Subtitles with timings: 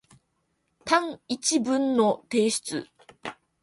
[0.83, 2.87] 単一文の提出